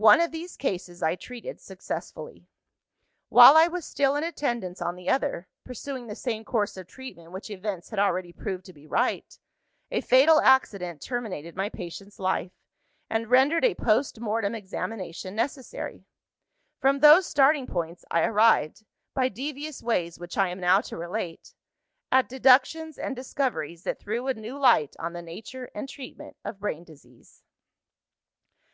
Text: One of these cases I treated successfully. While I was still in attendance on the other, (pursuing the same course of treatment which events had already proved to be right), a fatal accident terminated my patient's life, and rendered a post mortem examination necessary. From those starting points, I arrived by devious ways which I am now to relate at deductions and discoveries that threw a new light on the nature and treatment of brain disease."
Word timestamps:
One 0.00 0.22
of 0.22 0.30
these 0.32 0.56
cases 0.56 1.02
I 1.02 1.16
treated 1.16 1.60
successfully. 1.60 2.48
While 3.28 3.58
I 3.58 3.68
was 3.68 3.84
still 3.84 4.16
in 4.16 4.24
attendance 4.24 4.80
on 4.80 4.96
the 4.96 5.10
other, 5.10 5.48
(pursuing 5.64 6.06
the 6.06 6.14
same 6.14 6.46
course 6.46 6.78
of 6.78 6.86
treatment 6.86 7.30
which 7.32 7.50
events 7.50 7.90
had 7.90 7.98
already 7.98 8.32
proved 8.32 8.64
to 8.64 8.72
be 8.72 8.86
right), 8.86 9.38
a 9.90 10.00
fatal 10.00 10.40
accident 10.40 11.02
terminated 11.02 11.56
my 11.56 11.68
patient's 11.68 12.18
life, 12.18 12.52
and 13.10 13.28
rendered 13.28 13.66
a 13.66 13.74
post 13.74 14.18
mortem 14.18 14.54
examination 14.54 15.34
necessary. 15.36 16.06
From 16.80 17.00
those 17.00 17.26
starting 17.26 17.66
points, 17.66 18.02
I 18.10 18.22
arrived 18.24 18.86
by 19.12 19.28
devious 19.28 19.82
ways 19.82 20.18
which 20.18 20.38
I 20.38 20.48
am 20.48 20.60
now 20.60 20.80
to 20.80 20.96
relate 20.96 21.52
at 22.10 22.30
deductions 22.30 22.96
and 22.96 23.14
discoveries 23.14 23.82
that 23.82 23.98
threw 24.00 24.26
a 24.26 24.32
new 24.32 24.58
light 24.58 24.96
on 24.98 25.12
the 25.12 25.20
nature 25.20 25.70
and 25.74 25.86
treatment 25.86 26.38
of 26.46 26.60
brain 26.60 26.82
disease." 26.82 27.42